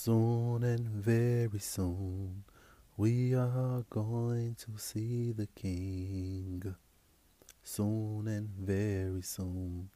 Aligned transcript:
Soon 0.00 0.62
and 0.62 0.88
very 0.88 1.58
soon 1.58 2.44
we 2.96 3.34
are 3.34 3.84
going 3.90 4.54
to 4.54 4.78
see 4.78 5.32
the 5.32 5.48
King. 5.48 6.62
Soon 7.64 8.28
and 8.28 8.48
very 8.48 9.22
soon 9.22 9.90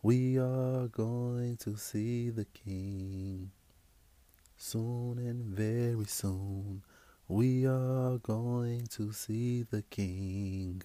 we 0.00 0.38
are 0.38 0.86
going 0.86 1.56
to 1.56 1.76
see 1.76 2.30
the 2.30 2.44
King. 2.44 3.50
Soon 4.56 5.18
and 5.18 5.44
very 5.44 6.06
soon 6.06 6.84
we 7.26 7.66
are 7.66 8.18
going 8.18 8.86
to 8.92 9.12
see 9.12 9.64
the 9.68 9.82
King. 9.82 10.82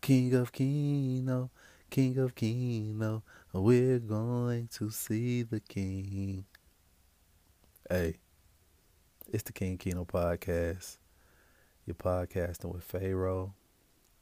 King 0.00 0.32
of 0.34 0.52
Keno, 0.52 1.50
King 1.90 2.18
of 2.18 2.36
Keno, 2.36 3.24
we're 3.52 3.98
going 3.98 4.68
to 4.74 4.90
see 4.92 5.42
the 5.42 5.58
King. 5.58 6.44
Hey, 7.88 8.16
it's 9.32 9.44
the 9.44 9.52
King 9.52 9.78
Keno 9.78 10.04
podcast. 10.04 10.96
You're 11.84 11.94
podcasting 11.94 12.74
with 12.74 12.82
Pharaoh. 12.82 13.54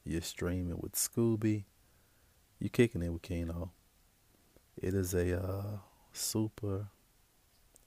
You're 0.04 0.20
streaming 0.20 0.76
with 0.78 0.92
Scooby. 0.92 1.64
You're 2.58 2.68
kicking 2.68 3.02
it 3.02 3.08
with 3.08 3.22
Keno. 3.22 3.72
It 4.76 4.92
is 4.92 5.14
a 5.14 5.42
uh, 5.42 5.78
super, 6.12 6.88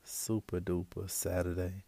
super 0.04 0.60
duper 0.60 1.08
Saturday. 1.08 1.84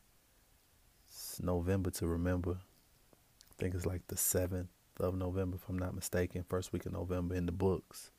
It's 1.07 1.41
November 1.41 1.90
to 1.90 2.05
remember. 2.05 2.59
I 2.62 3.53
think 3.57 3.73
it's 3.73 3.87
like 3.87 4.05
the 4.05 4.17
7th 4.17 4.67
of 4.99 5.15
November, 5.15 5.55
if 5.55 5.67
I'm 5.67 5.79
not 5.79 5.95
mistaken. 5.95 6.45
First 6.48 6.71
week 6.71 6.85
of 6.85 6.93
November 6.93 7.34
in 7.34 7.48
the 7.48 7.51
books. 7.51 8.12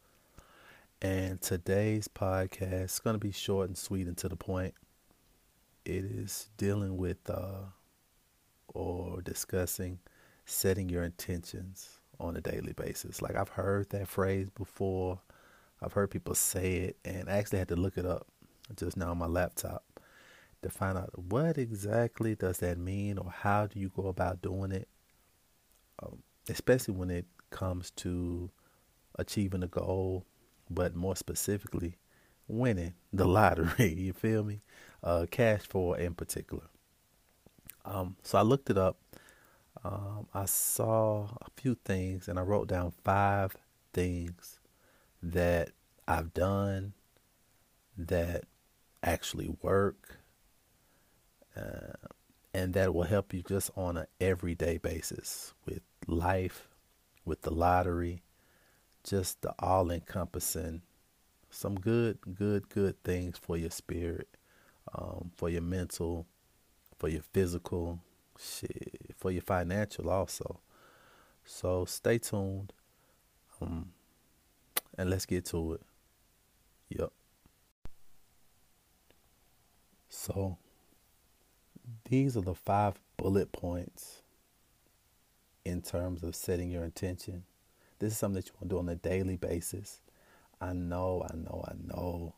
And 1.00 1.40
today's 1.40 2.08
podcast 2.08 2.84
is 2.86 2.98
going 2.98 3.14
to 3.14 3.20
be 3.20 3.30
short 3.30 3.68
and 3.68 3.78
sweet 3.78 4.08
and 4.08 4.16
to 4.16 4.28
the 4.28 4.34
point 4.34 4.74
it 5.90 6.04
is 6.04 6.48
dealing 6.56 6.96
with 6.96 7.18
uh, 7.28 7.64
or 8.68 9.20
discussing 9.22 9.98
setting 10.44 10.88
your 10.88 11.02
intentions 11.02 12.00
on 12.18 12.36
a 12.36 12.40
daily 12.40 12.72
basis. 12.72 13.20
Like 13.20 13.36
I've 13.36 13.48
heard 13.48 13.90
that 13.90 14.08
phrase 14.08 14.50
before. 14.50 15.20
I've 15.82 15.92
heard 15.92 16.10
people 16.10 16.34
say 16.34 16.74
it, 16.76 16.96
and 17.04 17.28
I 17.28 17.38
actually 17.38 17.58
had 17.58 17.68
to 17.68 17.76
look 17.76 17.96
it 17.96 18.06
up 18.06 18.26
just 18.76 18.96
now 18.96 19.10
on 19.10 19.18
my 19.18 19.26
laptop 19.26 19.82
to 20.62 20.70
find 20.70 20.98
out 20.98 21.10
what 21.18 21.56
exactly 21.56 22.34
does 22.34 22.58
that 22.58 22.78
mean 22.78 23.18
or 23.18 23.30
how 23.30 23.66
do 23.66 23.80
you 23.80 23.90
go 23.96 24.08
about 24.08 24.42
doing 24.42 24.72
it, 24.72 24.88
um, 26.02 26.22
especially 26.48 26.94
when 26.94 27.10
it 27.10 27.26
comes 27.50 27.90
to 27.92 28.50
achieving 29.18 29.62
a 29.62 29.68
goal, 29.68 30.24
but 30.68 30.94
more 30.94 31.16
specifically, 31.16 31.96
winning 32.46 32.94
the 33.12 33.26
lottery. 33.26 33.94
You 33.98 34.12
feel 34.12 34.44
me? 34.44 34.60
Uh, 35.02 35.26
Cash 35.30 35.62
4 35.62 35.98
in 35.98 36.14
particular. 36.14 36.64
Um, 37.84 38.16
so 38.22 38.38
I 38.38 38.42
looked 38.42 38.70
it 38.70 38.78
up. 38.78 38.98
Um, 39.82 40.26
I 40.34 40.44
saw 40.44 41.28
a 41.40 41.50
few 41.56 41.76
things 41.84 42.28
and 42.28 42.38
I 42.38 42.42
wrote 42.42 42.68
down 42.68 42.92
five 43.02 43.56
things 43.92 44.58
that 45.22 45.70
I've 46.06 46.34
done 46.34 46.92
that 47.96 48.44
actually 49.02 49.56
work 49.62 50.18
uh, 51.56 51.94
and 52.52 52.74
that 52.74 52.94
will 52.94 53.04
help 53.04 53.32
you 53.32 53.42
just 53.42 53.70
on 53.76 53.96
an 53.96 54.06
everyday 54.20 54.76
basis 54.76 55.54
with 55.64 55.82
life, 56.06 56.68
with 57.24 57.42
the 57.42 57.50
lottery, 57.50 58.22
just 59.02 59.40
the 59.42 59.54
all 59.58 59.90
encompassing, 59.90 60.82
some 61.48 61.76
good, 61.76 62.18
good, 62.34 62.68
good 62.68 63.02
things 63.02 63.38
for 63.38 63.56
your 63.56 63.70
spirit 63.70 64.28
um, 64.94 65.30
for 65.36 65.48
your 65.48 65.62
mental, 65.62 66.26
for 66.98 67.08
your 67.08 67.22
physical, 67.22 68.00
shit, 68.38 69.14
for 69.16 69.30
your 69.30 69.42
financial 69.42 70.10
also. 70.10 70.60
So 71.44 71.84
stay 71.84 72.18
tuned, 72.18 72.72
um, 73.60 73.92
and 74.96 75.10
let's 75.10 75.26
get 75.26 75.44
to 75.46 75.74
it. 75.74 75.82
Yep. 76.90 77.12
So 80.08 80.58
these 82.08 82.36
are 82.36 82.42
the 82.42 82.54
five 82.54 82.94
bullet 83.16 83.52
points 83.52 84.22
in 85.64 85.82
terms 85.82 86.22
of 86.22 86.34
setting 86.34 86.70
your 86.70 86.84
intention. 86.84 87.44
This 87.98 88.12
is 88.12 88.18
something 88.18 88.40
that 88.40 88.46
you 88.48 88.54
want 88.54 88.70
to 88.70 88.74
do 88.74 88.78
on 88.78 88.88
a 88.88 88.96
daily 88.96 89.36
basis. 89.36 90.00
I 90.60 90.72
know, 90.72 91.26
I 91.30 91.36
know, 91.36 91.64
I 91.66 91.74
know 91.86 92.34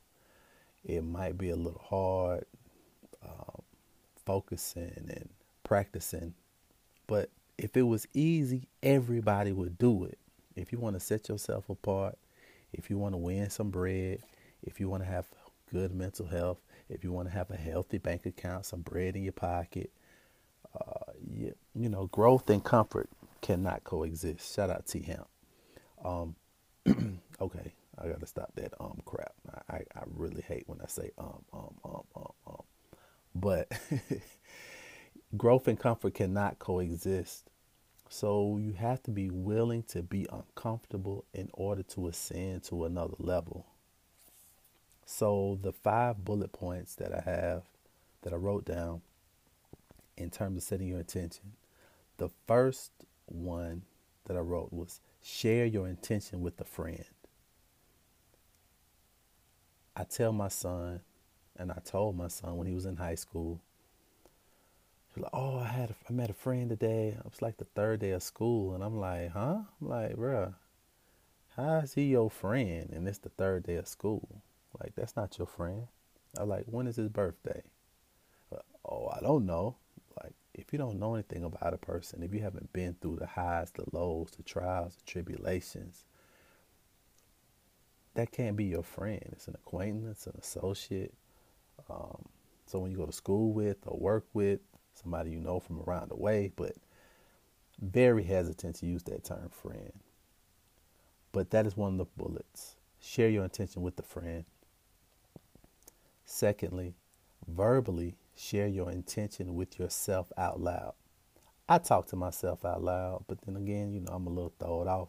it 0.84 1.02
might 1.02 1.38
be 1.38 1.50
a 1.50 1.56
little 1.56 1.82
hard 1.88 2.44
um, 3.24 3.62
focusing 4.24 4.92
and 5.08 5.28
practicing. 5.64 6.34
But 7.06 7.30
if 7.58 7.76
it 7.76 7.82
was 7.82 8.06
easy, 8.14 8.68
everybody 8.82 9.52
would 9.52 9.78
do 9.78 10.04
it. 10.04 10.18
If 10.56 10.72
you 10.72 10.78
want 10.78 10.96
to 10.96 11.00
set 11.00 11.28
yourself 11.28 11.68
apart, 11.70 12.18
if 12.72 12.90
you 12.90 12.98
want 12.98 13.14
to 13.14 13.18
win 13.18 13.50
some 13.50 13.70
bread, 13.70 14.18
if 14.62 14.80
you 14.80 14.88
want 14.88 15.02
to 15.02 15.08
have 15.08 15.26
good 15.70 15.94
mental 15.94 16.26
health, 16.26 16.58
if 16.88 17.04
you 17.04 17.12
want 17.12 17.28
to 17.28 17.34
have 17.34 17.50
a 17.50 17.56
healthy 17.56 17.98
bank 17.98 18.26
account, 18.26 18.66
some 18.66 18.80
bread 18.82 19.16
in 19.16 19.22
your 19.22 19.32
pocket, 19.32 19.90
uh, 20.78 21.12
you, 21.34 21.54
you 21.74 21.88
know, 21.88 22.06
growth 22.06 22.48
and 22.50 22.62
comfort 22.64 23.08
cannot 23.40 23.84
coexist. 23.84 24.54
Shout 24.54 24.70
out 24.70 24.86
T 24.86 25.00
Hemp. 25.02 25.26
Um, 26.04 26.36
okay, 27.40 27.72
I 27.98 28.08
gotta 28.08 28.26
stop 28.26 28.52
that 28.56 28.72
um 28.80 29.00
crap. 29.04 29.32
I, 29.68 29.76
I 29.76 30.02
really 30.16 30.42
hate 30.42 30.64
when 30.66 30.80
I 30.80 30.86
say 30.86 31.10
um 31.18 31.44
um 31.52 31.74
um 31.84 32.02
um. 32.16 32.32
But 33.34 33.72
growth 35.36 35.68
and 35.68 35.78
comfort 35.78 36.14
cannot 36.14 36.58
coexist. 36.58 37.48
So 38.08 38.58
you 38.58 38.74
have 38.74 39.02
to 39.04 39.10
be 39.10 39.30
willing 39.30 39.84
to 39.84 40.02
be 40.02 40.26
uncomfortable 40.30 41.24
in 41.32 41.48
order 41.54 41.82
to 41.84 42.08
ascend 42.08 42.64
to 42.64 42.84
another 42.84 43.14
level. 43.18 43.66
So 45.06 45.58
the 45.62 45.72
five 45.72 46.24
bullet 46.24 46.52
points 46.52 46.94
that 46.96 47.12
I 47.12 47.20
have 47.20 47.62
that 48.22 48.32
I 48.32 48.36
wrote 48.36 48.64
down 48.64 49.02
in 50.16 50.30
terms 50.30 50.58
of 50.58 50.62
setting 50.62 50.88
your 50.88 50.98
intention. 51.00 51.52
The 52.18 52.30
first 52.46 52.92
one 53.26 53.82
that 54.26 54.36
I 54.36 54.40
wrote 54.40 54.72
was 54.72 55.00
share 55.22 55.66
your 55.66 55.88
intention 55.88 56.40
with 56.40 56.60
a 56.60 56.64
friend. 56.64 57.04
I 59.96 60.04
tell 60.04 60.32
my 60.32 60.48
son, 60.48 61.00
and 61.56 61.70
I 61.70 61.80
told 61.84 62.16
my 62.16 62.28
son 62.28 62.56
when 62.56 62.66
he 62.66 62.74
was 62.74 62.86
in 62.86 62.96
high 62.96 63.14
school, 63.14 63.60
he's 65.08 65.22
like, 65.22 65.30
"Oh, 65.34 65.58
I 65.58 65.68
had 65.68 65.90
a, 65.90 65.94
I 66.08 66.12
met 66.12 66.30
a 66.30 66.34
friend 66.34 66.68
today. 66.68 67.08
It 67.18 67.24
was 67.24 67.42
like 67.42 67.58
the 67.58 67.64
third 67.64 68.00
day 68.00 68.10
of 68.10 68.22
school, 68.22 68.74
and 68.74 68.82
I'm 68.82 68.98
like, 68.98 69.30
huh? 69.30 69.60
I'm 69.80 69.88
like, 69.88 70.16
bruh, 70.16 70.54
how 71.56 71.78
is 71.78 71.94
he 71.94 72.04
your 72.04 72.30
friend? 72.30 72.90
And 72.92 73.06
it's 73.06 73.18
the 73.18 73.28
third 73.30 73.64
day 73.64 73.76
of 73.76 73.86
school. 73.86 74.42
Like, 74.80 74.94
that's 74.94 75.16
not 75.16 75.38
your 75.38 75.46
friend. 75.46 75.86
I'm 76.38 76.48
like, 76.48 76.64
when 76.66 76.86
is 76.86 76.96
his 76.96 77.08
birthday? 77.08 77.62
oh, 78.84 79.08
I 79.08 79.20
don't 79.20 79.46
know. 79.46 79.76
Like, 80.22 80.32
if 80.54 80.72
you 80.72 80.78
don't 80.78 80.98
know 80.98 81.14
anything 81.14 81.44
about 81.44 81.74
a 81.74 81.78
person, 81.78 82.22
if 82.22 82.34
you 82.34 82.40
haven't 82.40 82.72
been 82.72 82.96
through 83.00 83.16
the 83.16 83.26
highs, 83.26 83.70
the 83.70 83.84
lows, 83.92 84.32
the 84.36 84.42
trials, 84.42 84.96
the 84.96 85.10
tribulations, 85.10 86.04
that 88.14 88.32
can't 88.32 88.56
be 88.56 88.64
your 88.64 88.82
friend. 88.82 89.22
It's 89.32 89.48
an 89.48 89.54
acquaintance, 89.54 90.26
an 90.26 90.34
associate. 90.38 91.14
Um, 91.92 92.24
someone 92.66 92.90
you 92.90 92.96
go 92.96 93.06
to 93.06 93.12
school 93.12 93.52
with 93.52 93.78
or 93.86 93.98
work 93.98 94.26
with, 94.32 94.60
somebody 94.94 95.30
you 95.30 95.40
know 95.40 95.60
from 95.60 95.80
around 95.80 96.10
the 96.10 96.16
way, 96.16 96.52
but 96.56 96.74
very 97.80 98.24
hesitant 98.24 98.76
to 98.76 98.86
use 98.86 99.02
that 99.04 99.24
term 99.24 99.48
friend. 99.50 99.92
But 101.32 101.50
that 101.50 101.66
is 101.66 101.76
one 101.76 101.92
of 101.92 101.98
the 101.98 102.22
bullets. 102.22 102.76
Share 103.00 103.28
your 103.28 103.44
intention 103.44 103.82
with 103.82 103.96
the 103.96 104.02
friend. 104.02 104.44
Secondly, 106.24 106.94
verbally 107.48 108.14
share 108.36 108.68
your 108.68 108.90
intention 108.90 109.54
with 109.54 109.78
yourself 109.78 110.32
out 110.38 110.60
loud. 110.60 110.94
I 111.68 111.78
talk 111.78 112.06
to 112.08 112.16
myself 112.16 112.64
out 112.64 112.82
loud, 112.82 113.24
but 113.28 113.42
then 113.42 113.56
again, 113.56 113.92
you 113.92 114.00
know, 114.00 114.12
I'm 114.12 114.26
a 114.26 114.30
little 114.30 114.52
thrown 114.58 114.88
off. 114.88 115.08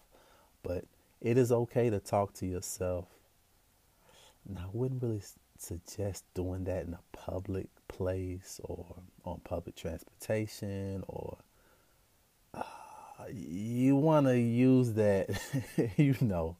But 0.63 0.85
it 1.21 1.37
is 1.37 1.51
okay 1.51 1.89
to 1.89 1.99
talk 1.99 2.33
to 2.35 2.45
yourself. 2.45 3.05
I 4.57 4.65
wouldn't 4.71 5.01
really 5.01 5.21
suggest 5.63 6.25
doing 6.33 6.63
that 6.65 6.85
in 6.85 6.93
a 6.93 7.17
public 7.17 7.67
place 7.87 8.59
or 8.63 8.85
on 9.25 9.39
public 9.43 9.75
transportation 9.75 11.03
or 11.07 11.37
uh, 12.53 12.63
you 13.31 13.95
want 13.95 14.27
to 14.27 14.37
use 14.37 14.93
that, 14.93 15.29
you 15.97 16.15
know, 16.21 16.57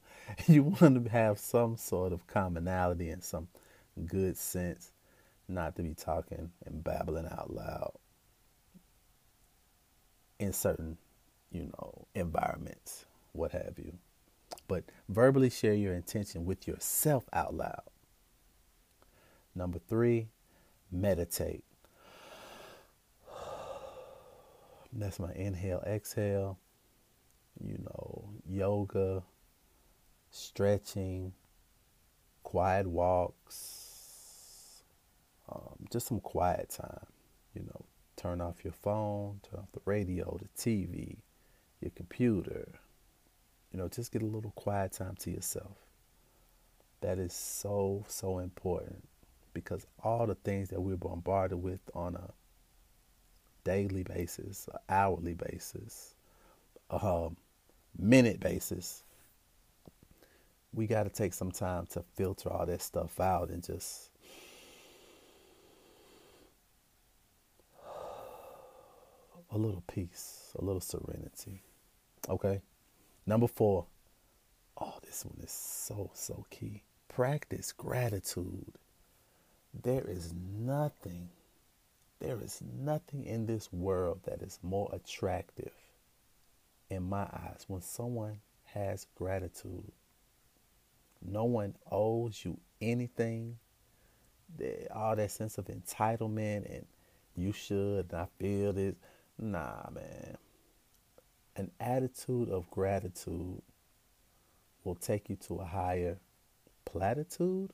you 0.47 0.63
want 0.63 1.03
to 1.03 1.11
have 1.11 1.37
some 1.37 1.77
sort 1.77 2.13
of 2.13 2.25
commonality 2.27 3.09
and 3.09 3.23
some 3.23 3.47
good 4.05 4.37
sense 4.37 4.91
not 5.47 5.75
to 5.75 5.83
be 5.83 5.93
talking 5.93 6.51
and 6.65 6.83
babbling 6.83 7.27
out 7.27 7.53
loud 7.53 7.91
in 10.39 10.53
certain, 10.53 10.97
you 11.51 11.63
know, 11.63 12.07
environments, 12.15 13.05
what 13.33 13.51
have 13.51 13.73
you 13.77 13.93
but 14.67 14.83
verbally 15.09 15.49
share 15.49 15.73
your 15.73 15.93
intention 15.93 16.45
with 16.45 16.67
yourself 16.67 17.25
out 17.33 17.53
loud. 17.53 17.83
Number 19.55 19.79
three, 19.79 20.29
meditate. 20.91 21.63
That's 24.93 25.19
my 25.19 25.31
inhale, 25.33 25.83
exhale, 25.85 26.57
you 27.63 27.77
know, 27.83 28.29
yoga, 28.49 29.23
stretching, 30.31 31.33
quiet 32.41 32.87
walks, 32.87 33.93
um, 35.51 35.87
just 35.91 36.07
some 36.07 36.19
quiet 36.19 36.69
time. 36.69 37.05
You 37.53 37.61
know, 37.63 37.85
turn 38.15 38.41
off 38.41 38.63
your 38.63 38.73
phone, 38.73 39.39
turn 39.43 39.59
off 39.59 39.71
the 39.71 39.81
radio, 39.85 40.39
the 40.41 40.47
TV, 40.59 41.17
your 41.79 41.91
computer. 41.91 42.79
You 43.71 43.79
know, 43.79 43.87
just 43.87 44.11
get 44.11 44.21
a 44.23 44.25
little 44.25 44.51
quiet 44.51 44.93
time 44.93 45.15
to 45.19 45.31
yourself. 45.31 45.77
That 47.01 47.19
is 47.19 47.33
so, 47.33 48.05
so 48.07 48.39
important 48.39 49.03
because 49.53 49.85
all 50.03 50.27
the 50.27 50.35
things 50.35 50.69
that 50.69 50.81
we're 50.81 50.97
bombarded 50.97 51.61
with 51.61 51.81
on 51.93 52.15
a 52.15 52.31
daily 53.63 54.03
basis, 54.03 54.67
hourly 54.89 55.33
basis, 55.33 56.15
um, 56.89 57.37
minute 57.97 58.39
basis, 58.39 59.03
we 60.73 60.87
got 60.87 61.03
to 61.03 61.09
take 61.09 61.33
some 61.33 61.51
time 61.51 61.85
to 61.87 62.03
filter 62.15 62.49
all 62.51 62.65
that 62.65 62.81
stuff 62.81 63.19
out 63.19 63.49
and 63.49 63.63
just 63.63 64.09
a 69.51 69.57
little 69.57 69.83
peace, 69.87 70.51
a 70.57 70.65
little 70.65 70.81
serenity. 70.81 71.61
Okay? 72.29 72.61
Number 73.25 73.47
four. 73.47 73.85
Oh, 74.79 74.95
this 75.03 75.23
one 75.23 75.39
is 75.43 75.51
so, 75.51 76.09
so 76.13 76.45
key. 76.49 76.83
Practice 77.07 77.71
gratitude. 77.71 78.73
There 79.81 80.07
is 80.07 80.33
nothing, 80.59 81.29
there 82.19 82.39
is 82.41 82.61
nothing 82.79 83.25
in 83.25 83.45
this 83.45 83.71
world 83.73 84.19
that 84.25 84.41
is 84.41 84.59
more 84.61 84.89
attractive 84.93 85.73
in 86.89 87.03
my 87.03 87.23
eyes 87.23 87.65
when 87.67 87.81
someone 87.81 88.39
has 88.65 89.07
gratitude. 89.15 89.91
No 91.25 91.45
one 91.45 91.75
owes 91.91 92.43
you 92.45 92.59
anything. 92.81 93.57
All 94.93 95.15
that 95.15 95.31
sense 95.31 95.57
of 95.57 95.65
entitlement 95.65 96.71
and 96.71 96.85
you 97.35 97.51
should, 97.51 98.13
I 98.13 98.27
feel 98.39 98.73
this. 98.73 98.95
Nah, 99.39 99.89
man. 99.91 100.37
An 101.55 101.71
attitude 101.79 102.49
of 102.49 102.69
gratitude 102.69 103.61
will 104.83 104.95
take 104.95 105.29
you 105.29 105.35
to 105.47 105.55
a 105.55 105.65
higher 105.65 106.17
platitude. 106.85 107.71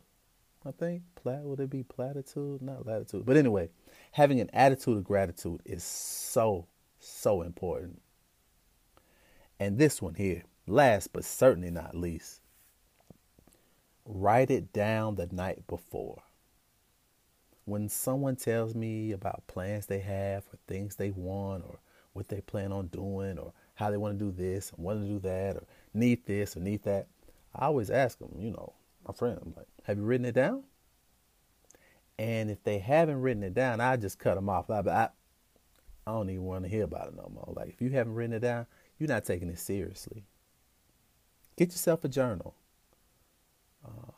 I 0.65 0.71
think 0.71 1.03
plat 1.15 1.41
would 1.44 1.59
it 1.59 1.69
be 1.69 1.83
platitude, 1.83 2.61
not 2.61 2.85
latitude. 2.85 3.25
But 3.25 3.38
anyway, 3.38 3.69
having 4.11 4.39
an 4.41 4.50
attitude 4.53 4.97
of 4.97 5.03
gratitude 5.03 5.61
is 5.65 5.83
so 5.83 6.67
so 7.00 7.41
important. 7.41 8.01
And 9.59 9.77
this 9.77 10.01
one 10.01 10.15
here, 10.15 10.44
last 10.67 11.13
but 11.13 11.23
certainly 11.23 11.71
not 11.71 11.95
least, 11.95 12.41
write 14.06 14.51
it 14.51 14.73
down 14.73 15.15
the 15.15 15.27
night 15.27 15.65
before. 15.67 16.23
When 17.65 17.88
someone 17.88 18.35
tells 18.35 18.73
me 18.73 19.12
about 19.12 19.47
plans 19.47 19.85
they 19.85 20.00
have 20.00 20.44
or 20.51 20.57
things 20.67 20.95
they 20.95 21.12
want 21.12 21.63
or 21.63 21.79
what 22.13 22.27
they 22.27 22.41
plan 22.41 22.71
on 22.71 22.88
doing 22.88 23.38
or 23.38 23.53
how 23.75 23.91
they 23.91 23.97
want 23.97 24.17
to 24.17 24.25
do 24.25 24.31
this 24.31 24.71
and 24.71 24.83
want 24.83 25.01
to 25.01 25.07
do 25.07 25.19
that 25.19 25.55
or 25.55 25.63
need 25.94 26.25
this 26.25 26.57
or 26.57 26.62
need 26.62 26.83
that, 26.83 27.07
I 27.55 27.65
always 27.65 27.89
ask 27.89 28.17
them, 28.17 28.31
you 28.39 28.51
know, 28.51 28.73
my 29.07 29.13
friend, 29.13 29.39
I'm 29.41 29.53
like, 29.55 29.67
have 29.89 29.97
you 29.97 30.03
written 30.03 30.25
it 30.25 30.36
down? 30.36 30.65
And 32.19 32.51
if 32.51 32.63
they 32.63 32.77
haven't 32.77 33.21
written 33.21 33.41
it 33.41 33.56
down, 33.56 33.81
I 33.81 33.97
just 33.97 34.19
cut 34.19 34.36
them 34.36 34.47
off. 34.47 34.69
I, 34.69 34.81
I, 34.81 35.09
I 36.06 36.12
don't 36.12 36.30
even 36.30 36.44
want 36.44 36.63
to 36.63 36.69
hear 36.69 36.83
about 36.83 37.07
it 37.07 37.15
no 37.15 37.27
more. 37.33 37.51
Like, 37.56 37.69
if 37.69 37.81
you 37.81 37.89
haven't 37.89 38.13
written 38.13 38.36
it 38.36 38.41
down, 38.41 38.68
you're 39.00 39.09
not 39.09 39.25
taking 39.25 39.50
it 39.50 39.57
seriously. 39.57 40.25
Get 41.57 41.69
yourself 41.69 42.03
a 42.03 42.07
journal. 42.07 42.53
Uh, 43.83 44.12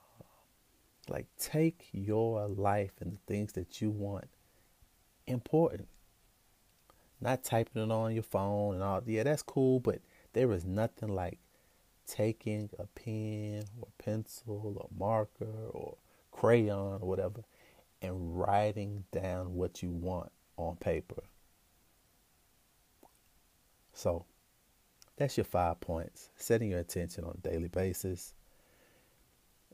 like, 1.07 1.27
take 1.39 1.87
your 1.93 2.49
life 2.49 2.91
and 2.99 3.13
the 3.13 3.33
things 3.33 3.53
that 3.53 3.81
you 3.81 3.91
want 3.91 4.27
important. 5.25 5.87
Not 7.21 7.45
typing 7.45 7.81
it 7.81 7.91
on 7.91 8.13
your 8.13 8.23
phone 8.23 8.73
and 8.73 8.83
all. 8.83 9.01
Yeah, 9.05 9.23
that's 9.23 9.41
cool, 9.41 9.79
but 9.79 9.99
there 10.33 10.51
is 10.51 10.65
nothing 10.65 11.15
like 11.15 11.39
taking 12.11 12.69
a 12.77 12.85
pen 12.87 13.63
or 13.79 13.87
pencil 13.97 14.77
or 14.77 14.89
marker 14.97 15.69
or 15.71 15.95
crayon 16.31 17.01
or 17.01 17.07
whatever 17.07 17.41
and 18.01 18.37
writing 18.37 19.05
down 19.11 19.55
what 19.55 19.81
you 19.81 19.89
want 19.91 20.31
on 20.57 20.75
paper. 20.75 21.23
So, 23.93 24.25
that's 25.15 25.37
your 25.37 25.45
five 25.45 25.79
points. 25.79 26.29
Setting 26.35 26.69
your 26.71 26.79
intention 26.79 27.23
on 27.23 27.37
a 27.37 27.49
daily 27.49 27.67
basis. 27.67 28.33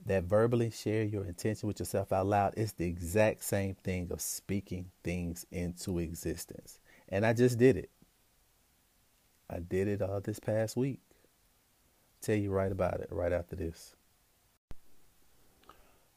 That 0.05 0.25
verbally 0.25 0.69
share 0.69 1.03
your 1.03 1.25
intention 1.25 1.67
with 1.67 1.79
yourself 1.79 2.11
out 2.11 2.27
loud 2.27 2.53
is 2.55 2.73
the 2.73 2.85
exact 2.85 3.43
same 3.43 3.75
thing 3.75 4.09
of 4.11 4.21
speaking 4.21 4.91
things 5.03 5.45
into 5.51 5.99
existence. 5.99 6.79
And 7.09 7.25
I 7.25 7.33
just 7.33 7.57
did 7.57 7.77
it. 7.77 7.89
I 9.49 9.59
did 9.59 9.87
it 9.87 10.01
uh, 10.01 10.19
this 10.19 10.39
past 10.39 10.77
week. 10.77 10.99
Tell 12.21 12.35
you 12.35 12.51
right 12.51 12.71
about 12.71 12.99
it 12.99 13.07
right 13.11 13.31
after 13.31 13.55
this. 13.55 13.95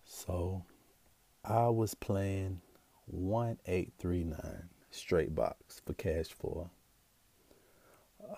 So 0.05 0.64
I 1.44 1.69
was 1.69 1.94
playing 1.94 2.61
1839 3.06 4.69
straight 4.91 5.35
box 5.35 5.81
for 5.85 5.94
Cash 5.94 6.29
4. 6.29 6.70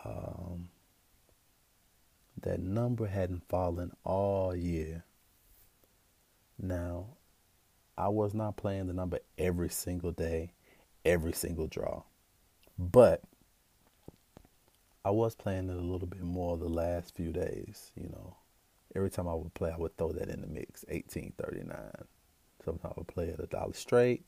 Um, 0.05 0.69
that 2.41 2.61
number 2.61 3.06
hadn't 3.06 3.49
fallen 3.49 3.93
all 4.05 4.55
year. 4.55 5.05
Now, 6.58 7.06
I 7.97 8.08
was 8.08 8.35
not 8.35 8.56
playing 8.56 8.87
the 8.87 8.93
number 8.93 9.19
every 9.37 9.69
single 9.69 10.12
day, 10.12 10.53
every 11.05 11.32
single 11.32 11.67
draw. 11.67 12.03
But 12.79 13.23
I 15.05 15.11
was 15.11 15.35
playing 15.35 15.69
it 15.69 15.77
a 15.77 15.81
little 15.81 16.07
bit 16.07 16.23
more 16.23 16.57
the 16.57 16.69
last 16.69 17.15
few 17.15 17.33
days, 17.33 17.91
you 17.97 18.09
know. 18.09 18.37
Every 18.95 19.11
time 19.11 19.27
I 19.27 19.35
would 19.35 19.55
play, 19.55 19.73
I 19.73 19.77
would 19.77 19.97
throw 19.97 20.13
that 20.13 20.29
in 20.29 20.43
the 20.43 20.47
mix, 20.47 20.85
1839. 20.89 22.07
Sometimes 22.65 22.93
I 22.97 22.99
would 22.99 23.09
play 23.09 23.25
it 23.25 23.41
a 23.41 23.47
dollar 23.47 23.73
straight, 23.73 24.25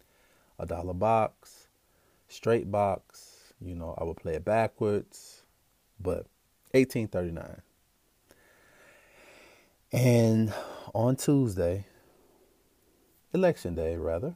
a 0.58 0.66
dollar 0.66 0.94
box, 0.94 1.68
straight 2.28 2.70
box, 2.70 3.52
you 3.60 3.74
know, 3.74 3.94
I 3.98 4.04
would 4.04 4.16
play 4.16 4.34
it 4.34 4.44
backwards, 4.44 5.42
but 6.00 6.26
1839. 6.72 7.62
And 9.92 10.52
on 10.92 11.14
Tuesday, 11.16 11.86
election 13.32 13.74
day 13.76 13.96
rather, 13.96 14.34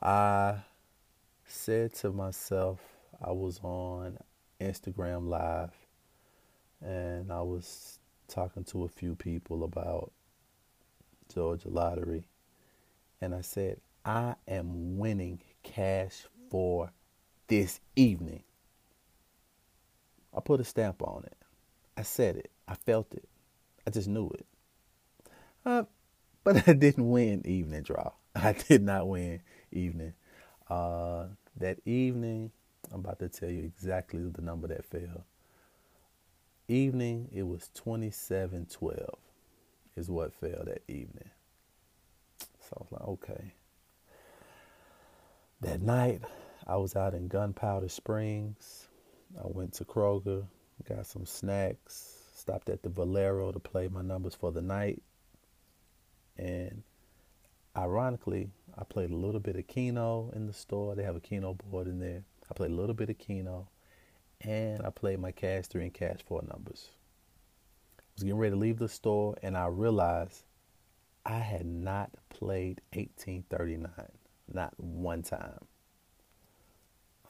I 0.00 0.60
said 1.46 1.92
to 1.96 2.12
myself, 2.12 2.80
I 3.22 3.32
was 3.32 3.60
on 3.62 4.18
Instagram 4.60 5.28
Live 5.28 5.72
and 6.84 7.32
I 7.32 7.42
was 7.42 7.98
talking 8.28 8.64
to 8.64 8.84
a 8.84 8.88
few 8.88 9.14
people 9.14 9.64
about 9.64 10.12
Georgia 11.32 11.68
Lottery. 11.68 12.28
And 13.20 13.34
I 13.34 13.40
said, 13.40 13.80
I 14.04 14.34
am 14.46 14.98
winning 14.98 15.40
Cash 15.62 16.26
4 16.50 16.90
this 17.48 17.80
evening. 17.96 18.42
I 20.36 20.40
put 20.40 20.60
a 20.60 20.64
stamp 20.64 21.02
on 21.02 21.24
it. 21.24 21.36
I 21.96 22.02
said 22.02 22.36
it. 22.36 22.50
I 22.68 22.74
felt 22.74 23.14
it. 23.14 23.28
I 23.86 23.90
just 23.90 24.08
knew 24.08 24.28
it. 24.28 24.46
Uh, 25.64 25.84
but 26.44 26.68
I 26.68 26.72
didn't 26.74 27.08
win 27.08 27.46
evening 27.46 27.82
draw. 27.82 28.12
I 28.34 28.52
did 28.52 28.82
not 28.82 29.08
win 29.08 29.40
evening. 29.72 30.12
Uh, 30.68 31.26
that 31.56 31.78
evening, 31.86 32.50
I'm 32.92 33.00
about 33.00 33.18
to 33.20 33.28
tell 33.28 33.50
you 33.50 33.64
exactly 33.64 34.20
the 34.20 34.42
number 34.42 34.68
that 34.68 34.84
fell. 34.84 35.24
Evening, 36.68 37.28
it 37.32 37.44
was 37.44 37.68
2712 37.74 39.18
is 39.96 40.10
what 40.10 40.32
fell 40.34 40.64
that 40.64 40.82
evening. 40.88 41.30
So 42.38 42.76
I 42.76 42.82
was 42.82 42.92
like, 42.92 43.08
okay. 43.08 43.54
That 45.60 45.80
night, 45.80 46.20
I 46.66 46.76
was 46.76 46.96
out 46.96 47.14
in 47.14 47.28
Gunpowder 47.28 47.88
Springs. 47.88 48.88
I 49.38 49.44
went 49.44 49.72
to 49.74 49.84
Kroger, 49.84 50.44
got 50.88 51.06
some 51.06 51.24
snacks, 51.26 52.18
stopped 52.34 52.68
at 52.68 52.82
the 52.82 52.88
Valero 52.88 53.52
to 53.52 53.58
play 53.58 53.88
my 53.88 54.02
numbers 54.02 54.34
for 54.34 54.52
the 54.52 54.62
night. 54.62 55.02
And 56.36 56.82
ironically, 57.76 58.50
I 58.76 58.84
played 58.84 59.10
a 59.10 59.16
little 59.16 59.40
bit 59.40 59.56
of 59.56 59.66
Keno 59.66 60.30
in 60.34 60.46
the 60.46 60.52
store. 60.52 60.94
They 60.94 61.04
have 61.04 61.16
a 61.16 61.20
Keno 61.20 61.54
board 61.54 61.86
in 61.86 62.00
there. 62.00 62.22
I 62.50 62.54
played 62.54 62.70
a 62.70 62.74
little 62.74 62.94
bit 62.94 63.10
of 63.10 63.18
Keno, 63.18 63.68
and 64.40 64.82
I 64.84 64.90
played 64.90 65.18
my 65.18 65.32
Cash 65.32 65.66
3 65.66 65.84
and 65.84 65.94
Cash 65.94 66.20
4 66.26 66.42
numbers. 66.50 66.90
I 67.98 68.02
was 68.14 68.22
getting 68.22 68.38
ready 68.38 68.52
to 68.52 68.58
leave 68.58 68.78
the 68.78 68.88
store, 68.88 69.36
and 69.42 69.56
I 69.56 69.66
realized 69.66 70.44
I 71.24 71.38
had 71.38 71.66
not 71.66 72.10
played 72.30 72.80
1839, 72.92 73.90
not 74.52 74.74
one 74.78 75.22
time. 75.22 75.66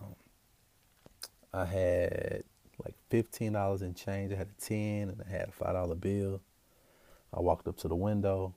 Um, 0.01 0.15
I 1.53 1.65
had 1.65 2.45
like 2.85 2.95
fifteen 3.09 3.53
dollars 3.55 3.83
in 3.83 3.95
change. 3.95 4.33
I 4.33 4.37
had 4.37 4.49
a 4.49 4.61
ten 4.61 5.09
and 5.09 5.23
I 5.27 5.31
had 5.31 5.49
a 5.49 5.53
five 5.53 5.73
dollar 5.73 5.95
bill. 5.95 6.43
I 7.33 7.41
walked 7.41 7.69
up 7.69 7.77
to 7.79 7.89
the 7.89 7.97
window. 7.97 8.55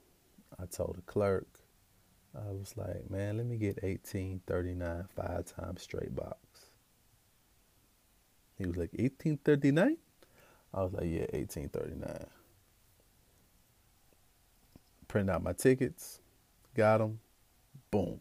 I 0.58 0.66
told 0.66 0.96
the 0.96 1.02
clerk, 1.02 1.46
I 2.34 2.50
was 2.50 2.74
like, 2.76 3.10
man, 3.10 3.38
let 3.38 3.46
me 3.46 3.56
get 3.56 3.78
eighteen 3.82 4.40
thirty 4.46 4.74
nine 4.74 5.06
five 5.16 5.46
times 5.46 5.82
straight 5.82 6.14
box. 6.14 6.36
He 8.60 8.66
was 8.66 8.76
like, 8.76 8.90
eighteen 8.98 9.38
thirty 9.38 9.72
nine? 9.72 9.96
I 10.74 10.82
was 10.82 10.92
like, 10.92 11.06
yeah, 11.06 11.24
eighteen 11.32 11.70
thirty 11.70 11.94
nine. 11.94 12.26
Printed 15.08 15.34
out 15.34 15.42
my 15.42 15.54
tickets, 15.54 16.20
got 16.76 16.98
them, 16.98 17.20
boom, 17.90 18.20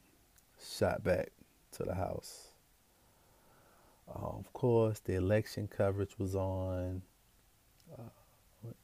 shot 0.78 1.04
back 1.04 1.32
to 1.74 1.84
the 1.84 1.94
house. 1.94 2.48
Uh, 4.08 4.38
of 4.38 4.52
course, 4.54 5.00
the 5.02 5.16
election 5.16 5.68
coverage 5.68 6.18
was 6.18 6.36
on. 6.36 7.02
Uh, 7.94 8.04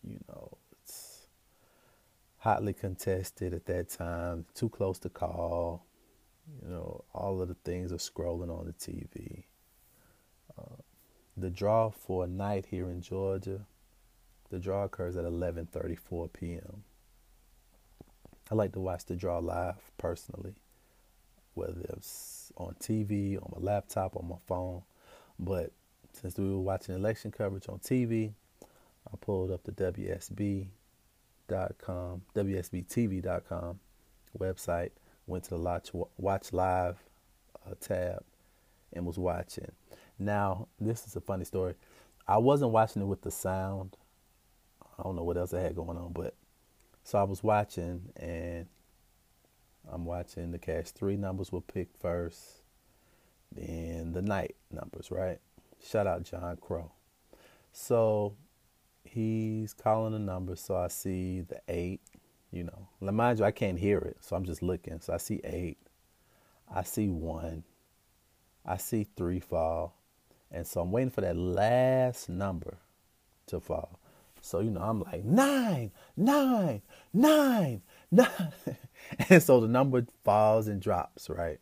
you 0.03 0.19
know, 0.27 0.57
it's 0.73 1.27
hotly 2.39 2.73
contested 2.73 3.53
at 3.53 3.65
that 3.65 3.89
time. 3.89 4.45
Too 4.53 4.67
close 4.67 4.99
to 4.99 5.09
call. 5.09 5.85
You 6.61 6.69
know, 6.69 7.05
all 7.13 7.41
of 7.41 7.47
the 7.47 7.55
things 7.63 7.93
are 7.93 7.95
scrolling 7.95 8.49
on 8.49 8.65
the 8.65 8.73
TV. 8.73 9.45
The 11.37 11.49
draw 11.49 11.89
for 11.89 12.23
a 12.23 12.27
night 12.27 12.67
here 12.69 12.89
in 12.89 13.01
Georgia, 13.01 13.61
the 14.49 14.59
draw 14.59 14.85
occurs 14.85 15.17
at 15.17 15.25
11:34 15.25 16.31
p.m. 16.31 16.83
I 18.49 18.55
like 18.55 18.73
to 18.73 18.79
watch 18.79 19.05
the 19.05 19.15
draw 19.15 19.39
live 19.39 19.91
personally, 19.97 20.53
whether 21.55 21.81
it's 21.89 22.51
on 22.57 22.75
TV, 22.79 23.37
on 23.37 23.51
my 23.55 23.59
laptop, 23.59 24.15
on 24.15 24.27
my 24.29 24.37
phone. 24.47 24.83
But 25.37 25.71
since 26.13 26.37
we 26.37 26.49
were 26.49 26.59
watching 26.59 26.95
election 26.95 27.31
coverage 27.31 27.67
on 27.67 27.79
TV, 27.79 28.33
I 28.63 29.17
pulled 29.19 29.51
up 29.51 29.63
the 29.63 29.71
WSB.com, 29.71 30.69
WSBTV.com 32.35 33.79
website, 34.37 34.91
went 35.27 35.43
to 35.45 35.49
the 35.51 35.57
watch, 35.57 35.91
watch 36.17 36.53
live 36.53 36.97
uh, 37.65 37.73
tab, 37.79 38.23
and 38.93 39.05
was 39.05 39.17
watching. 39.17 39.71
Now, 40.17 40.67
this 40.79 41.05
is 41.07 41.15
a 41.15 41.21
funny 41.21 41.45
story. 41.45 41.75
I 42.27 42.37
wasn't 42.37 42.71
watching 42.71 43.01
it 43.01 43.05
with 43.05 43.21
the 43.21 43.31
sound. 43.31 43.97
I 44.97 45.03
don't 45.03 45.15
know 45.15 45.23
what 45.23 45.37
else 45.37 45.53
I 45.53 45.59
had 45.59 45.75
going 45.75 45.97
on, 45.97 46.13
but 46.13 46.35
so 47.03 47.19
I 47.19 47.23
was 47.23 47.43
watching, 47.43 48.09
and 48.15 48.67
I'm 49.91 50.05
watching 50.05 50.51
the 50.51 50.57
cash 50.57 50.91
three 50.91 51.17
numbers 51.17 51.51
were 51.51 51.61
picked 51.61 52.01
first 52.01 52.63
then 53.51 54.11
the 54.11 54.21
night 54.21 54.55
numbers, 54.71 55.11
right? 55.11 55.39
Shout 55.83 56.07
out 56.07 56.23
John 56.23 56.57
Crow. 56.57 56.91
So 57.71 58.35
he's 59.03 59.73
calling 59.73 60.13
the 60.13 60.19
numbers, 60.19 60.61
so 60.61 60.75
I 60.75 60.87
see 60.87 61.41
the 61.41 61.61
eight, 61.67 62.01
you 62.51 62.63
know. 62.63 62.87
Now, 63.01 63.11
mind 63.11 63.39
you, 63.39 63.45
I 63.45 63.51
can't 63.51 63.79
hear 63.79 63.99
it, 63.99 64.17
so 64.21 64.35
I'm 64.35 64.45
just 64.45 64.61
looking. 64.61 64.99
So 64.99 65.13
I 65.13 65.17
see 65.17 65.41
eight, 65.43 65.77
I 66.73 66.83
see 66.83 67.07
one, 67.07 67.63
I 68.65 68.77
see 68.77 69.05
three 69.15 69.39
fall, 69.39 69.95
and 70.51 70.65
so 70.65 70.81
I'm 70.81 70.91
waiting 70.91 71.11
for 71.11 71.21
that 71.21 71.35
last 71.35 72.29
number 72.29 72.77
to 73.47 73.59
fall. 73.59 73.99
So, 74.41 74.59
you 74.59 74.69
know, 74.69 74.81
I'm 74.81 75.01
like, 75.01 75.25
nine, 75.25 75.91
nine, 76.15 76.81
nine, 77.13 77.81
nine. 78.11 78.53
and 79.29 79.41
so 79.41 79.59
the 79.59 79.67
number 79.67 80.05
falls 80.23 80.67
and 80.67 80.81
drops, 80.81 81.29
right? 81.29 81.59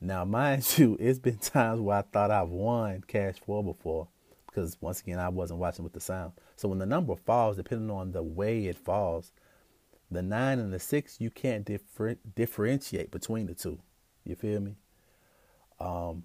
Now, 0.00 0.24
mind 0.24 0.66
you, 0.78 0.96
it's 1.00 1.18
been 1.18 1.38
times 1.38 1.80
where 1.80 1.98
I 1.98 2.02
thought 2.02 2.30
I've 2.30 2.48
won 2.48 3.04
cash 3.06 3.36
four 3.44 3.62
before 3.62 4.08
because 4.46 4.76
once 4.80 5.00
again, 5.00 5.18
I 5.18 5.28
wasn't 5.28 5.60
watching 5.60 5.82
with 5.82 5.94
the 5.94 6.00
sound. 6.00 6.32
So 6.56 6.68
when 6.68 6.78
the 6.78 6.86
number 6.86 7.16
falls, 7.16 7.56
depending 7.56 7.90
on 7.90 8.12
the 8.12 8.22
way 8.22 8.66
it 8.66 8.76
falls, 8.76 9.32
the 10.10 10.22
nine 10.22 10.58
and 10.60 10.72
the 10.72 10.78
six, 10.78 11.20
you 11.20 11.30
can't 11.30 11.64
differ- 11.64 12.18
differentiate 12.36 13.10
between 13.10 13.46
the 13.46 13.54
two. 13.54 13.80
You 14.24 14.36
feel 14.36 14.60
me? 14.60 14.76
Um, 15.80 16.24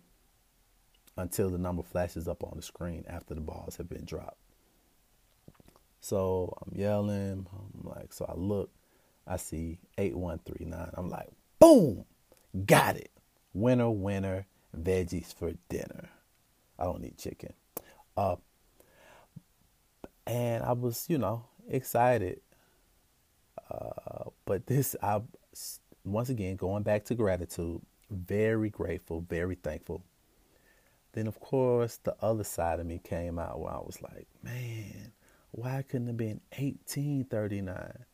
until 1.20 1.50
the 1.50 1.58
number 1.58 1.84
flashes 1.84 2.28
up 2.28 2.44
on 2.44 2.54
the 2.56 2.62
screen 2.62 3.04
after 3.08 3.34
the 3.36 3.42
balls 3.42 3.78
have 3.78 3.90
been 3.90 4.06
dropped. 4.06 4.38
So 6.00 6.58
I'm 6.62 6.78
yelling. 6.78 7.46
I'm 7.52 7.84
like, 7.84 8.14
so 8.14 8.26
I 8.28 8.34
look, 8.36 8.72
I 9.28 9.38
see 9.38 9.80
8139. 9.98 10.92
I'm 10.94 11.10
like, 11.10 11.30
boom, 11.60 12.06
got 12.66 12.96
it. 12.96 13.12
Winner, 13.54 13.90
winner, 13.90 14.48
veggies 14.78 15.34
for 15.34 15.54
dinner. 15.68 16.10
I 16.78 16.86
don't 16.86 17.02
need 17.02 17.18
chicken. 17.18 17.54
Uh, 18.16 18.38
and 20.26 20.64
I 20.64 20.72
was, 20.72 21.06
you 21.10 21.18
know, 21.18 21.46
excited. 21.68 22.40
Uh, 23.70 24.30
but 24.46 24.68
this, 24.68 24.96
I 25.04 25.22
once 26.06 26.30
again 26.30 26.56
going 26.56 26.84
back 26.84 27.06
to 27.06 27.16
gratitude. 27.16 27.82
Very 28.10 28.70
grateful, 28.70 29.22
very 29.22 29.56
thankful. 29.56 30.04
Then, 31.14 31.28
of 31.28 31.40
course, 31.40 31.98
the 31.98 32.16
other 32.22 32.44
side 32.44 32.80
of 32.80 32.86
me 32.86 33.00
came 33.04 33.40
out 33.40 33.60
where 33.60 33.74
I 33.74 33.78
was 33.78 34.00
like, 34.02 34.28
man, 34.44 35.12
why 35.52 35.82
couldn't 35.82 36.08
it 36.08 36.12
have 36.12 36.18
been 36.18 36.42
1839? 36.52 38.06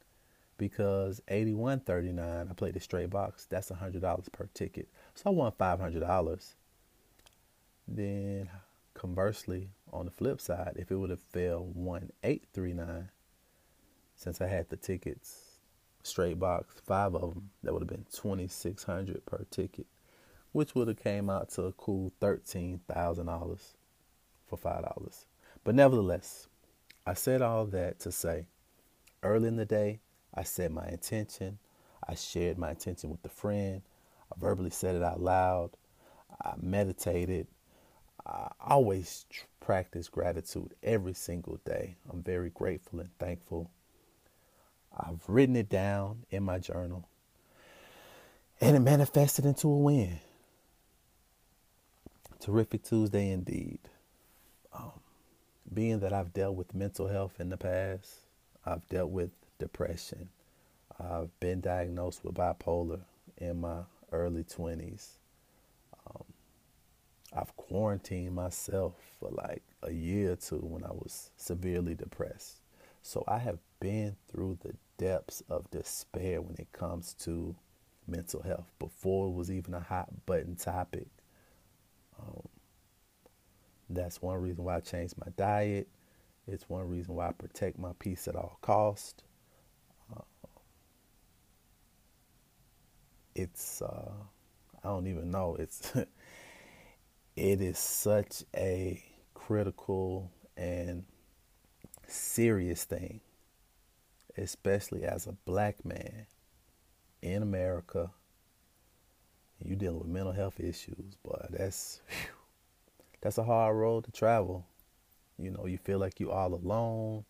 because 0.58 1.22
81.39 1.30 2.50
I 2.50 2.54
played 2.54 2.75
a 2.75 2.80
straight 2.80 3.10
box. 3.10 3.46
That's 3.46 3.72
$100 3.72 4.32
per 4.32 4.50
ticket. 4.54 4.88
So 5.14 5.30
I 5.30 5.34
won 5.34 5.52
$500. 5.52 6.54
Then 7.88 8.50
conversely, 8.94 9.70
on 9.92 10.06
the 10.06 10.12
flip 10.12 10.42
side, 10.42 10.74
if 10.78 10.92
it 10.92 10.96
would 10.96 11.10
have 11.10 11.22
fell 11.22 11.64
1839 11.64 13.10
since 14.16 14.42
I 14.42 14.48
had 14.48 14.70
the 14.70 14.78
tickets 14.78 15.42
straight 16.04 16.40
box, 16.40 16.82
five 16.86 17.16
of 17.16 17.34
them, 17.34 17.50
that 17.64 17.74
would 17.74 17.82
have 17.82 17.90
been 17.90 18.06
2600 18.12 19.25
per 19.25 19.46
ticket, 19.52 19.88
which 20.56 20.74
would 20.74 20.88
have 20.88 21.04
came 21.04 21.30
out 21.30 21.50
to 21.50 21.64
a 21.64 21.74
cool 21.74 22.14
$13,000 22.22 23.74
for 24.48 24.58
$5. 24.58 25.26
But 25.66 25.76
nevertheless, 25.76 26.48
I 27.06 27.14
said 27.14 27.42
all 27.42 27.66
that 27.66 28.00
to 28.00 28.12
say 28.14 28.48
early 29.22 29.50
in 29.50 29.58
the 29.58 29.66
day, 29.66 30.00
I 30.34 30.44
said 30.44 30.72
my 30.72 30.88
intention. 30.88 31.58
I 32.08 32.16
shared 32.16 32.58
my 32.58 32.70
intention 32.70 33.10
with 33.10 33.20
a 33.26 33.30
friend. 33.30 33.82
I 34.32 34.40
verbally 34.40 34.70
said 34.70 34.96
it 34.96 35.04
out 35.04 35.20
loud. 35.20 35.72
I 36.42 36.54
meditated. 36.58 37.48
I 38.26 38.48
always 38.62 39.26
practice 39.60 40.08
gratitude 40.08 40.74
every 40.82 41.16
single 41.16 41.60
day. 41.66 41.98
I'm 42.10 42.24
very 42.24 42.50
grateful 42.50 43.02
and 43.02 43.10
thankful. 43.20 43.70
I've 44.98 45.28
written 45.28 45.58
it 45.58 45.68
down 45.68 46.24
in 46.30 46.44
my 46.44 46.60
journal 46.60 47.10
and 48.62 48.78
it 48.78 48.80
manifested 48.80 49.44
into 49.46 49.68
a 49.68 49.78
win. 49.78 50.22
Terrific 52.46 52.84
Tuesday 52.84 53.32
indeed. 53.32 53.80
Um, 54.72 54.92
being 55.74 56.00
that 56.02 56.14
I've 56.14 56.32
dealt 56.32 56.56
with 56.56 56.75
mental 56.75 57.08
health 57.08 57.40
in 57.40 57.50
the 57.50 57.58
past, 57.58 58.18
I've 58.64 58.88
dealt 58.88 59.10
with 59.10 59.32
depression. 59.58 60.30
I've 61.00 61.40
been 61.40 61.60
diagnosed 61.60 62.24
with 62.24 62.36
bipolar 62.36 63.00
in 63.40 63.62
my 63.62 63.80
early 64.12 64.44
20s. 64.44 65.14
Um, 66.06 66.24
I've 67.36 67.58
quarantined 67.58 68.36
myself 68.36 68.94
for 69.20 69.32
like 69.32 69.64
a 69.82 69.92
year 69.92 70.34
or 70.34 70.36
two 70.36 70.60
when 70.62 70.84
I 70.84 70.92
was 70.92 71.32
severely 71.38 71.96
depressed. 71.96 72.58
So 73.02 73.24
I 73.28 73.40
have 73.40 73.58
been 73.80 74.18
through 74.32 74.60
the 74.62 74.75
depths 75.00 75.42
of 75.50 75.72
despair 75.72 76.44
when 76.44 76.58
it 76.60 76.72
comes 76.74 77.16
to 77.22 77.56
mental 78.08 78.44
health 78.44 78.72
before 78.78 79.30
it 79.30 79.34
was 79.34 79.50
even 79.50 79.74
a 79.74 79.80
hot 79.80 80.28
button 80.28 80.56
topic. 80.56 81.08
That's 83.96 84.22
one 84.22 84.42
reason 84.42 84.64
why 84.64 84.78
I 84.78 84.80
changed 84.82 85.16
my 85.18 85.32
diet. 85.38 85.88
It's 86.48 86.70
one 86.70 86.88
reason 86.88 87.16
why 87.16 87.30
I 87.30 87.32
protect 87.32 87.80
my 87.80 87.92
peace 87.98 88.28
at 88.28 88.36
all 88.36 88.60
cost. 88.62 89.24
it's 93.36 93.82
uh, 93.82 94.12
I 94.84 94.88
don't 94.88 95.08
even 95.08 95.30
know. 95.30 95.56
It's 95.60 95.94
it 97.36 97.62
is 97.62 97.78
such 97.78 98.44
a 98.56 99.04
critical 99.34 100.32
and 100.58 101.04
serious 102.08 102.86
thing, 102.86 103.20
especially 104.38 105.04
as 105.04 105.28
a 105.28 105.34
black 105.34 105.84
man 105.86 106.25
in 107.22 107.44
America. 107.44 108.12
You 109.64 109.75
dealing 109.75 110.00
with 110.00 110.08
mental 110.08 110.34
health 110.34 110.60
issues, 110.60 111.18
but 111.24 111.48
that's 111.52 112.02
whew, 112.10 112.45
that's 113.25 113.39
a 113.39 113.44
hard 113.44 113.75
road 113.75 114.03
to 114.03 114.12
travel. 114.12 114.67
You 115.39 115.50
know, 115.50 115.65
you 115.65 115.79
feel 115.79 115.98
like 115.98 116.20
you're 116.20 116.32
all 116.32 116.53
alone. 116.53 117.25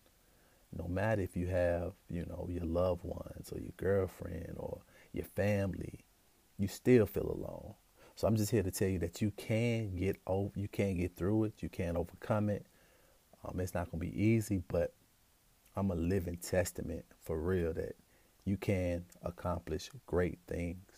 No 0.76 0.86
matter 0.86 1.22
if 1.22 1.34
you 1.38 1.46
have, 1.46 1.92
you 2.10 2.26
know, 2.26 2.46
your 2.50 2.66
loved 2.66 3.02
ones 3.02 3.50
or 3.50 3.58
your 3.58 3.72
girlfriend 3.78 4.56
or 4.58 4.82
your 5.14 5.24
family, 5.24 6.00
you 6.58 6.68
still 6.68 7.06
feel 7.06 7.30
alone. 7.30 7.72
So 8.14 8.28
I'm 8.28 8.36
just 8.36 8.50
here 8.50 8.62
to 8.62 8.70
tell 8.70 8.88
you 8.88 8.98
that 8.98 9.22
you 9.22 9.30
can 9.38 9.96
get 9.96 10.20
over, 10.26 10.50
you 10.54 10.68
can 10.68 10.98
get 10.98 11.16
through 11.16 11.44
it, 11.44 11.54
you 11.60 11.70
can 11.70 11.96
overcome 11.96 12.50
it. 12.50 12.66
Um, 13.42 13.58
it's 13.58 13.72
not 13.72 13.90
gonna 13.90 14.02
be 14.02 14.22
easy, 14.22 14.62
but 14.68 14.92
I'm 15.76 15.90
a 15.90 15.94
living 15.94 16.36
testament 16.36 17.06
for 17.22 17.40
real 17.40 17.72
that 17.72 17.96
you 18.44 18.58
can 18.58 19.06
accomplish 19.22 19.88
great 20.04 20.40
things 20.46 20.90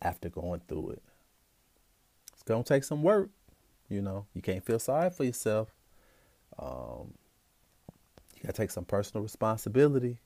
after 0.00 0.28
going 0.28 0.60
through 0.68 0.90
it. 0.90 1.02
It's 2.34 2.44
gonna 2.44 2.62
take 2.62 2.84
some 2.84 3.02
work, 3.02 3.30
you 3.88 4.02
know. 4.02 4.26
You 4.34 4.42
can't 4.42 4.64
feel 4.64 4.78
sorry 4.78 5.10
for 5.10 5.24
yourself. 5.24 5.68
Um, 6.58 7.14
you 8.36 8.42
gotta 8.42 8.52
take 8.52 8.70
some 8.70 8.84
personal 8.84 9.22
responsibility, 9.22 10.18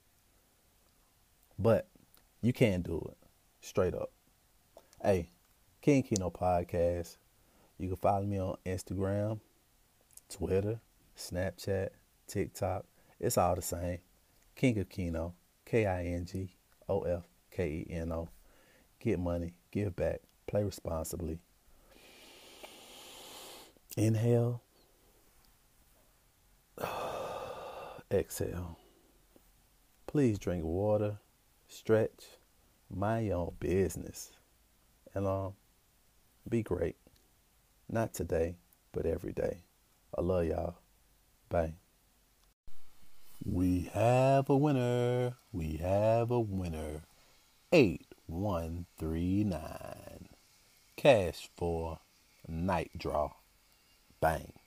but 1.58 1.88
you 2.42 2.52
can 2.52 2.82
do 2.82 3.06
it 3.10 3.16
straight 3.60 3.94
up. 3.94 4.10
Hey, 5.02 5.30
King 5.80 6.02
Keno 6.02 6.30
Podcast. 6.30 7.16
You 7.78 7.88
can 7.88 7.96
follow 7.96 8.26
me 8.26 8.38
on 8.38 8.56
Instagram, 8.66 9.40
Twitter, 10.28 10.80
Snapchat, 11.16 11.88
TikTok. 12.26 12.84
It's 13.18 13.38
all 13.38 13.54
the 13.54 13.62
same. 13.62 13.98
King 14.54 14.78
of 14.78 14.88
Keno, 14.88 15.34
K 15.64 15.86
I 15.86 16.04
N 16.04 16.26
G 16.26 16.54
O 16.88 17.00
F 17.02 17.22
K 17.50 17.66
E 17.66 17.86
N 17.90 18.12
O. 18.12 18.28
Get 18.98 19.18
money, 19.18 19.54
give 19.70 19.96
back, 19.96 20.20
play 20.46 20.62
responsibly. 20.62 21.38
Inhale, 24.00 24.62
exhale. 28.10 28.78
Please 30.06 30.38
drink 30.38 30.64
water, 30.64 31.18
stretch, 31.68 32.24
mind 32.88 33.26
your 33.26 33.36
own 33.36 33.52
business, 33.60 34.30
and 35.12 35.26
um, 35.26 35.52
be 36.48 36.62
great. 36.62 36.96
Not 37.90 38.14
today, 38.14 38.56
but 38.92 39.04
every 39.04 39.32
day. 39.32 39.64
I 40.16 40.22
love 40.22 40.46
y'all. 40.46 40.76
Bye. 41.50 41.74
We 43.44 43.90
have 43.92 44.48
a 44.48 44.56
winner. 44.56 45.34
We 45.52 45.76
have 45.76 46.30
a 46.30 46.40
winner. 46.40 47.02
8139. 47.70 50.28
Cash 50.96 51.50
4 51.54 51.98
night 52.48 52.92
draw. 52.96 53.32
Bang. 54.20 54.59